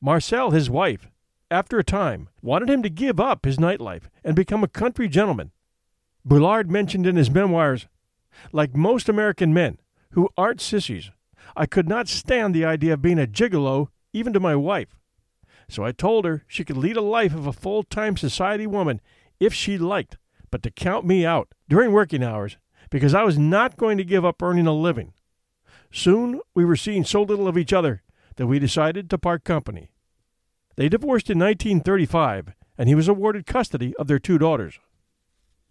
[0.00, 1.08] Marcel, his wife,
[1.50, 5.52] after a time, wanted him to give up his nightlife and become a country gentleman.
[6.24, 7.86] Bullard mentioned in his memoirs,
[8.52, 9.78] like most American men
[10.10, 11.10] who aren't sissies,
[11.56, 14.96] I could not stand the idea of being a gigolo even to my wife.
[15.68, 19.00] So I told her she could lead a life of a full time society woman
[19.40, 20.16] if she liked,
[20.50, 22.56] but to count me out during working hours
[22.90, 25.12] because I was not going to give up earning a living.
[25.90, 28.02] Soon we were seeing so little of each other
[28.36, 29.90] that we decided to part company.
[30.76, 34.78] They divorced in 1935, and he was awarded custody of their two daughters.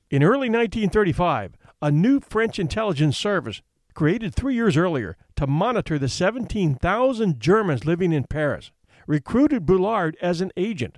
[0.10, 3.62] In early 1935, a new French intelligence service,
[3.94, 8.72] created three years earlier to monitor the 17,000 Germans living in Paris,
[9.08, 10.98] recruited Bullard as an agent.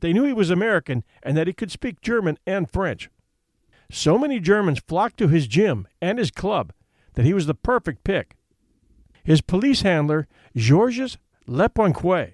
[0.00, 3.10] They knew he was American and that he could speak German and French.
[3.90, 6.72] So many Germans flocked to his gym and his club
[7.14, 8.36] that he was the perfect pick.
[9.24, 12.32] His police handler, Georges Leponque,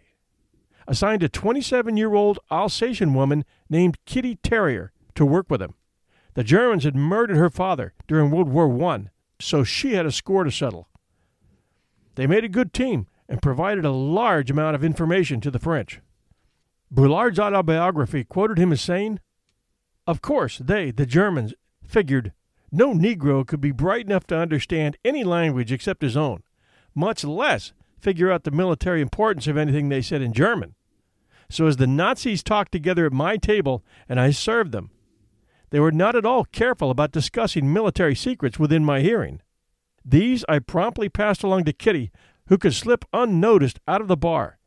[0.86, 5.74] assigned a 27 year old Alsatian woman named Kitty Terrier to work with him.
[6.34, 9.06] The Germans had murdered her father during World War I,
[9.40, 10.88] so she had a score to settle.
[12.16, 16.00] They made a good team and provided a large amount of information to the French.
[16.90, 19.20] Bullard's autobiography quoted him as saying,
[20.06, 22.32] Of course, they, the Germans, figured
[22.70, 26.42] no Negro could be bright enough to understand any language except his own,
[26.94, 30.74] much less figure out the military importance of anything they said in German.
[31.48, 34.90] So as the Nazis talked together at my table and I served them,
[35.74, 39.42] they were not at all careful about discussing military secrets within my hearing.
[40.04, 42.12] These I promptly passed along to Kitty,
[42.46, 44.60] who could slip unnoticed out of the bar,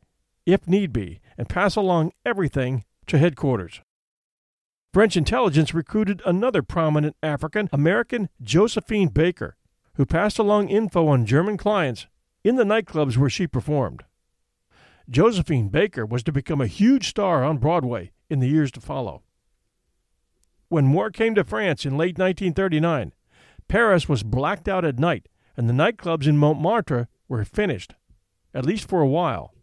[0.44, 3.80] if need be, and pass along everything to headquarters.
[4.92, 9.56] French intelligence recruited another prominent African American, Josephine Baker,
[9.94, 12.06] who passed along info on German clients
[12.44, 14.04] in the nightclubs where she performed.
[15.08, 19.22] Josephine Baker was to become a huge star on Broadway in the years to follow.
[20.68, 23.12] When war came to France in late 1939,
[23.68, 27.94] Paris was blacked out at night, and the nightclubs in Montmartre were finished,
[28.52, 29.54] at least for a while.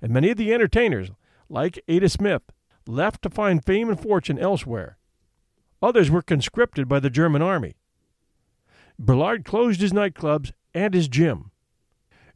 [0.00, 1.10] And many of the entertainers,
[1.48, 2.42] like Ada Smith,
[2.86, 4.98] left to find fame and fortune elsewhere.
[5.82, 7.76] Others were conscripted by the German army.
[8.98, 11.50] Bullard closed his nightclubs and his gym.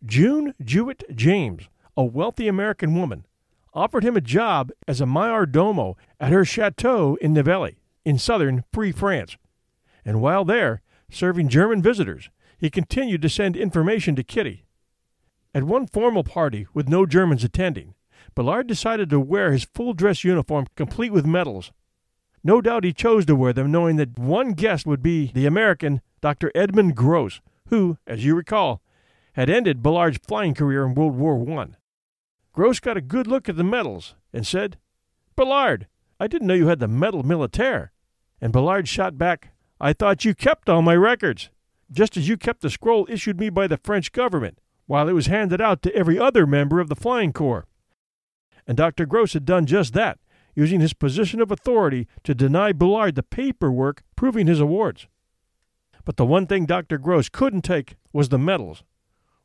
[0.05, 3.27] June Jewett James, a wealthy American woman,
[3.75, 7.75] offered him a job as a mayor domo at her chateau in Nivelles,
[8.09, 9.37] in southern Free France.
[10.03, 10.81] and while there,
[11.11, 14.65] serving German visitors, he continued to send information to Kitty.
[15.55, 17.95] At one formal party with no Germans attending,
[18.35, 21.71] Bullard decided to wear his full dress uniform complete with medals.
[22.43, 26.01] No doubt he chose to wear them knowing that one guest would be the American
[26.23, 26.51] Dr.
[26.55, 28.81] Edmund Gros, who, as you recall,
[29.35, 31.67] had ended Bullard's flying career in World War I.
[32.55, 34.79] Gros got a good look at the medals and said,
[35.37, 35.87] Bullard,
[36.19, 37.93] I didn't know you had the medal militaire.
[38.41, 41.51] And Bullard shot back, I thought you kept all my records,
[41.91, 45.27] just as you kept the scroll issued me by the French government, while it was
[45.27, 47.67] handed out to every other member of the Flying Corps.
[48.67, 49.07] And Dr.
[49.07, 50.19] Gros had done just that,
[50.55, 55.07] using his position of authority to deny Bullard the paperwork proving his awards.
[56.05, 56.99] But the one thing Dr.
[56.99, 58.83] Gros couldn't take was the medals,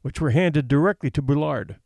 [0.01, 1.77] which were handed directly to Bullard.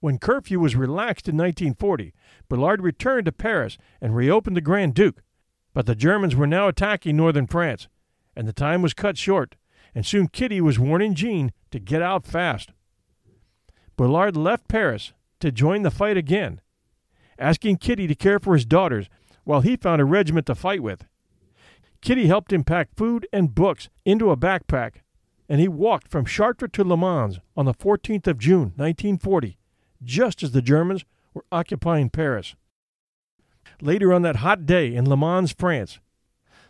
[0.00, 2.12] When curfew was relaxed in 1940,
[2.48, 5.22] Bullard returned to Paris and reopened the Grand Duke,
[5.74, 7.88] but the Germans were now attacking northern France,
[8.34, 9.56] and the time was cut short,
[9.94, 12.70] and soon Kitty was warning Gene to get out fast.
[13.96, 16.60] Bullard left Paris to join the fight again,
[17.38, 19.10] asking Kitty to care for his daughters
[19.44, 21.04] while he found a regiment to fight with.
[22.00, 25.02] Kitty helped him pack food and books into a backpack,
[25.48, 29.58] and he walked from Chartres to Le Mans on the 14th of June, 1940
[30.04, 32.54] just as the Germans were occupying Paris.
[33.80, 35.98] Later on that hot day in Le Mans, France,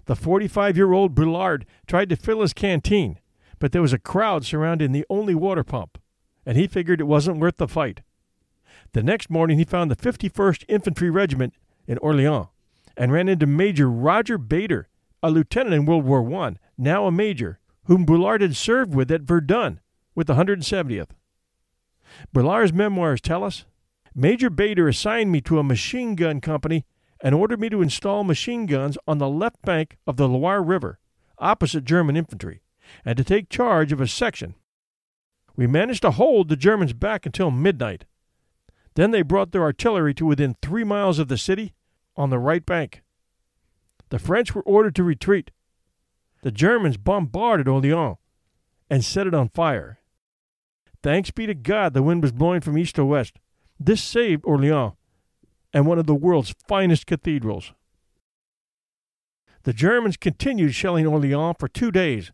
[0.07, 3.19] the 45 year old Bullard tried to fill his canteen,
[3.59, 5.99] but there was a crowd surrounding the only water pump,
[6.45, 8.03] and he figured it wasn't worth the fight.
[8.93, 11.55] The next morning, he found the 51st Infantry Regiment
[11.87, 12.47] in Orleans
[12.97, 14.89] and ran into Major Roger Bader,
[15.23, 19.23] a lieutenant in World War I, now a major, whom Bullard had served with at
[19.23, 19.81] Verdun
[20.15, 21.11] with the 170th.
[22.33, 23.65] Bullard's memoirs tell us
[24.15, 26.85] Major Bader assigned me to a machine gun company
[27.25, 30.99] and ordered me to install machine guns on the left bank of the Loire River,
[31.39, 32.61] opposite German infantry,
[33.03, 34.55] and to take charge of a section.
[35.57, 38.05] We managed to hold the Germans back until midnight.
[38.95, 41.73] Then they brought their artillery to within three miles of the city
[42.15, 43.03] on the right bank.
[44.11, 45.51] The French were ordered to retreat.
[46.43, 48.19] The Germans bombarded Orleans
[48.91, 49.99] and set it on fire.
[51.03, 53.39] Thanks be to God the wind was blowing from east to west.
[53.81, 54.93] This saved Orleans
[55.75, 57.73] and one of the world's finest cathedrals.
[59.65, 62.31] The Germans continued shelling Orleans for two days,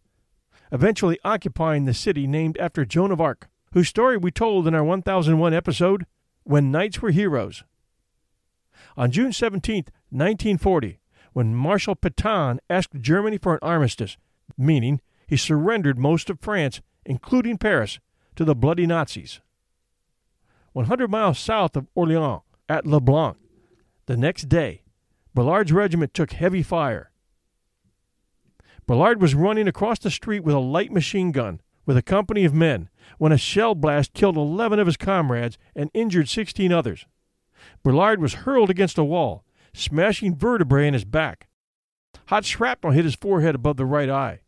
[0.70, 4.84] eventually occupying the city named after Joan of Arc, whose story we told in our
[4.84, 6.05] 1001 episode,
[6.45, 7.64] When Knights Were Heroes.
[8.97, 11.01] On June 17, 1940,
[11.32, 14.16] when Marshal Pétain asked Germany for an armistice,
[14.59, 18.01] meaning he surrendered most of France, including Paris,
[18.36, 19.41] to the bloody Nazis.
[20.72, 23.36] 100 miles south of Orleans, at Le Blanc,
[24.06, 24.84] the next day,
[25.34, 27.10] Bullard's regiment took heavy fire.
[28.86, 32.54] Bullard was running across the street with a light machine gun with a company of
[32.54, 37.06] men when a shell blast killed 11 of his comrades and injured 16 others.
[37.82, 39.44] Bullard was hurled against a wall,
[39.74, 41.48] smashing vertebrae in his back.
[42.28, 44.40] Hot shrapnel hit his forehead above the right eye.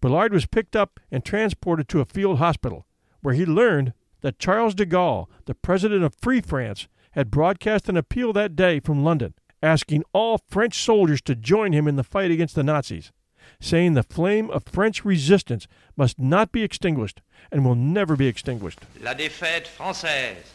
[0.00, 2.86] Bullard was picked up and transported to a field hospital,
[3.20, 3.92] where he learned
[4.22, 8.80] that Charles de Gaulle, the president of Free France, had broadcast an appeal that day
[8.80, 13.12] from London, asking all French soldiers to join him in the fight against the Nazis,
[13.60, 17.20] saying the flame of French resistance must not be extinguished
[17.52, 18.80] and will never be extinguished.
[19.00, 20.52] La défaite française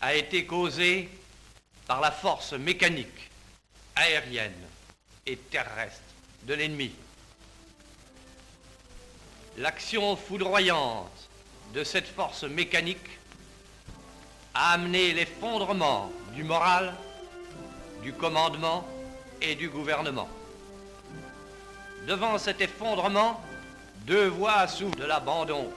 [0.00, 1.08] a été causée
[1.86, 3.30] par la force mécanique,
[3.96, 4.52] aérienne
[5.26, 6.02] et terrestre
[6.46, 6.92] de l'ennemi.
[9.58, 11.28] L'action foudroyante
[11.74, 13.19] de cette force mécanique
[14.54, 16.94] a amené l'effondrement du moral,
[18.02, 18.86] du commandement
[19.40, 20.28] et du gouvernement.
[22.06, 23.40] Devant cet effondrement,
[24.06, 25.70] deux voies s'ouvrent de l'abandon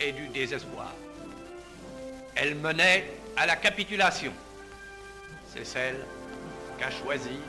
[0.00, 0.92] et du désespoir.
[2.34, 4.32] Elles menaient à la capitulation.
[5.52, 6.04] C'est celle
[6.78, 7.40] qu'a choisie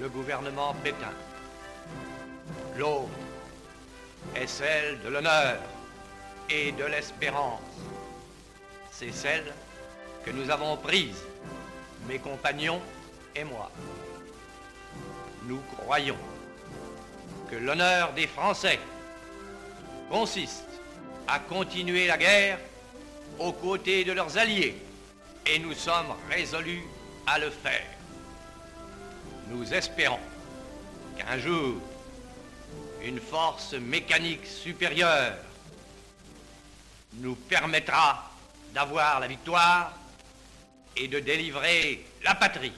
[0.00, 1.12] le gouvernement Pétain.
[2.76, 3.10] L'autre
[4.34, 5.58] est celle de l'honneur
[6.50, 7.60] et de l'espérance.
[8.90, 9.52] C'est celle
[10.24, 11.22] que nous avons prise,
[12.08, 12.80] mes compagnons
[13.36, 13.70] et moi.
[15.46, 16.16] Nous croyons
[17.50, 18.78] que l'honneur des Français
[20.10, 20.64] consiste
[21.26, 22.58] à continuer la guerre
[23.38, 24.76] aux côtés de leurs alliés
[25.46, 26.82] et nous sommes résolus
[27.26, 27.86] à le faire.
[29.48, 30.20] Nous espérons
[31.18, 31.74] qu'un jour,
[33.02, 35.34] une force mécanique supérieure
[37.14, 38.30] nous permettra
[38.72, 39.92] d'avoir la victoire
[40.96, 42.72] et de délivrer la patrie.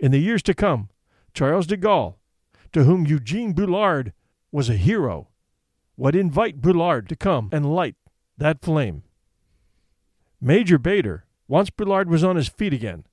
[0.00, 0.88] In the years to come,
[1.34, 2.16] Charles de Gaulle,
[2.72, 4.12] to whom Eugene Bullard
[4.52, 5.28] was a hero,
[5.96, 7.96] would invite Bullard to come and light
[8.36, 9.02] that flame.
[10.40, 13.04] Major Bader, once Bullard was on his feet again,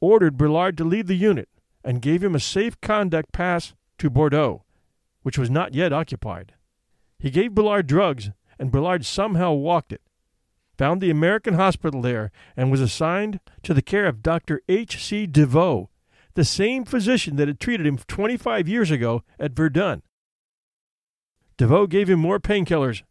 [0.00, 1.48] ordered Bullard to leave the unit
[1.82, 4.64] and gave him a safe conduct pass to Bordeaux,
[5.22, 6.52] which was not yet occupied.
[7.18, 10.02] He gave Bullard drugs, and Bullard somehow walked it,
[10.80, 14.62] found the American hospital there, and was assigned to the care of Dr.
[14.66, 15.04] H.
[15.04, 15.26] C.
[15.26, 15.90] DeVoe,
[16.32, 20.00] the same physician that had treated him 25 years ago at Verdun.
[21.58, 23.02] DeVoe gave him more painkillers,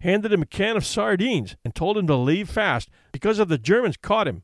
[0.00, 3.56] handed him a can of sardines, and told him to leave fast because if the
[3.56, 4.42] Germans caught him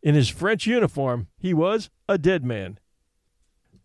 [0.00, 2.78] in his French uniform, he was a dead man.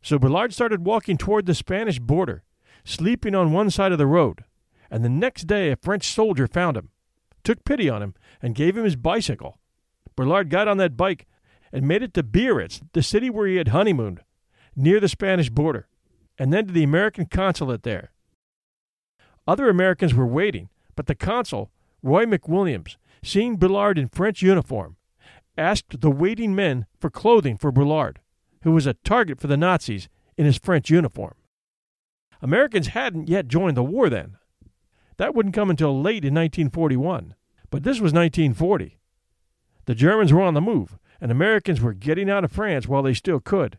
[0.04, 2.44] So Bullard started walking toward the Spanish border,
[2.86, 4.44] sleeping on one side of the road,
[4.92, 6.92] and the next day a French soldier found him,
[7.44, 9.58] took pity on him, and gave him his bicycle.
[10.16, 11.28] Bullard got on that bike
[11.72, 14.22] and made it to Biarritz, the city where he had honeymooned,
[14.76, 15.88] near the Spanish border,
[16.38, 18.12] and then to the American consulate there.
[19.48, 21.72] Other Americans were waiting, but the consul,
[22.02, 24.98] Roy McWilliams, seeing Bullard in French uniform,
[25.58, 28.20] asked the waiting men for clothing for Bullard,
[28.64, 31.36] who was a target for the Nazis in his French uniform.
[32.42, 34.38] Americans hadn't yet joined the war then.
[35.20, 37.36] That wouldn't come until late in 1941,
[37.70, 38.98] but this was 1940.
[39.84, 43.14] The Germans were on the move, and Americans were getting out of France while they
[43.14, 43.78] still could.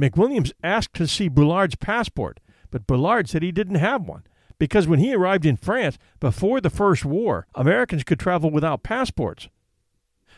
[0.00, 2.38] McWilliams asked to see Bullard's passport,
[2.70, 4.22] but Bullard said he didn't have one
[4.60, 9.48] because when he arrived in France before the First War, Americans could travel without passports.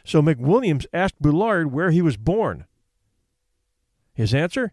[0.03, 2.65] So McWilliams asked Bullard where he was born.
[4.15, 4.73] His answer?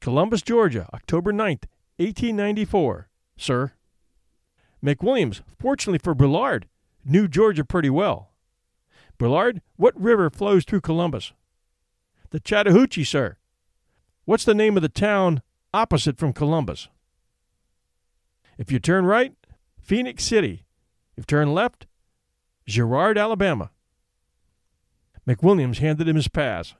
[0.00, 1.58] Columbus, Georgia, October 9,
[1.98, 3.72] 1894, sir.
[4.84, 6.68] McWilliams, fortunately for Bullard,
[7.04, 8.30] knew Georgia pretty well.
[9.18, 11.32] Bullard, what river flows through Columbus?
[12.30, 13.36] The Chattahoochee, sir.
[14.24, 16.88] What's the name of the town opposite from Columbus?
[18.58, 19.34] If you turn right,
[19.80, 20.64] Phenix City.
[21.16, 21.86] If turn left,
[22.66, 23.70] Girard, Alabama.
[25.26, 26.74] McWilliams handed him his pass.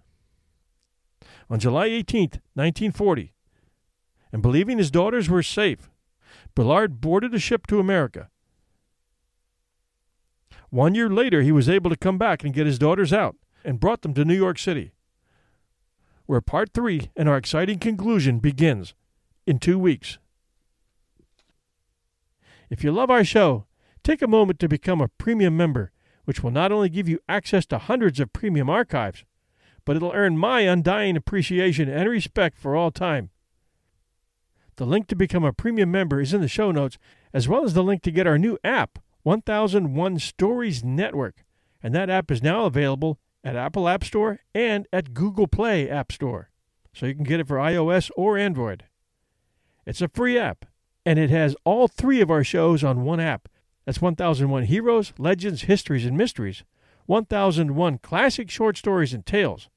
[1.49, 2.23] On July 18,
[2.55, 3.33] 1940,
[4.33, 5.89] and believing his daughters were safe,
[6.57, 8.31] Bullard boarded a ship to America.
[10.71, 13.79] One year later, he was able to come back and get his daughters out and
[13.79, 14.93] brought them to New York City,
[16.25, 18.95] where part three and our exciting conclusion begins
[19.47, 20.19] in two weeks.
[22.71, 23.67] If you love our show,
[24.03, 25.93] take a moment to become a premium member,
[26.25, 29.25] which will not only give you access to hundreds of premium archives,
[29.85, 33.29] but it'll earn my undying appreciation and respect for all time.
[34.77, 36.99] The link to become a premium member is in the show notes,
[37.33, 41.45] as well as the link to get our new app, 1001 Stories Network,
[41.83, 46.12] and that app is now available at Apple App Store and at Google Play App
[46.12, 46.51] Store,
[46.93, 48.85] so you can get it for iOS or Android.
[49.87, 50.66] It's a free app
[51.07, 53.49] and it has all three of our shows on one app.
[53.85, 56.64] That's 1001 Heroes, Legends, Histories, and Mysteries,
[57.07, 59.68] 1001 Classic Short Stories and Tales.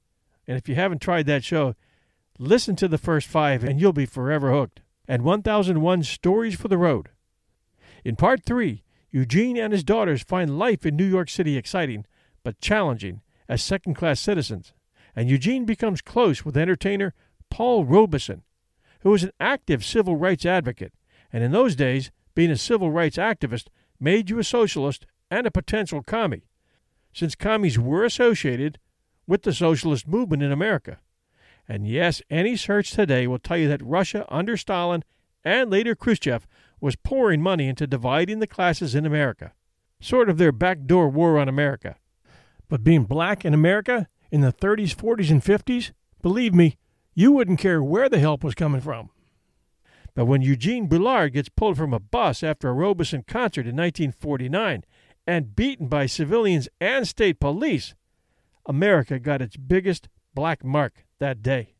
[0.47, 1.75] And if you haven't tried that show,
[2.39, 4.81] listen to the first five and you'll be forever hooked.
[5.09, 7.09] And 1001 Stories for the Road.
[8.05, 12.05] In part three, Eugene and his daughters find life in New York City exciting,
[12.43, 14.71] but challenging as second class citizens.
[15.13, 17.13] And Eugene becomes close with entertainer
[17.49, 18.43] Paul Robeson,
[19.01, 20.93] who is an active civil rights advocate
[21.31, 23.67] and in those days, being a civil rights activist
[23.99, 26.47] made you a socialist and a potential commie,
[27.13, 28.79] since commies were associated
[29.27, 30.99] with the socialist movement in America.
[31.69, 35.03] And yes, any search today will tell you that Russia under Stalin
[35.45, 36.47] and later Khrushchev
[36.81, 39.53] was pouring money into dividing the classes in America,
[40.01, 41.95] sort of their backdoor war on America.
[42.69, 45.91] But being black in America in the 30s, 40s, and 50s,
[46.23, 46.77] believe me,
[47.13, 49.11] you wouldn't care where the help was coming from.
[50.15, 54.83] But when Eugene Bullard gets pulled from a bus after a Robeson concert in 1949
[55.27, 57.93] and beaten by civilians and state police,
[58.65, 61.75] America got its biggest black mark that day.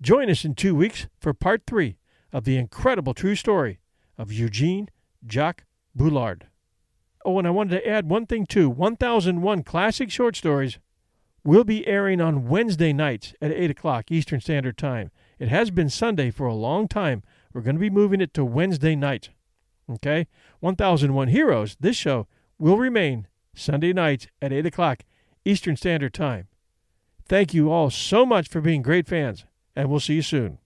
[0.00, 1.96] Join us in two weeks for part three
[2.32, 3.80] of the incredible true story
[4.18, 4.88] of Eugene
[5.26, 6.48] Jacques Bullard.
[7.24, 10.78] Oh, and I wanted to add one thing too 1001 Classic Short Stories
[11.42, 15.10] will be airing on Wednesday nights at 8 o'clock Eastern Standard Time.
[15.38, 17.22] It has been Sunday for a long time.
[17.52, 19.30] We're going to be moving it to Wednesday night.
[19.90, 20.26] Okay?
[20.60, 22.26] 1001 Heroes, this show,
[22.58, 25.04] will remain Sunday nights at 8 o'clock
[25.44, 26.48] Eastern Standard Time.
[27.26, 30.58] Thank you all so much for being great fans, and we'll see you soon.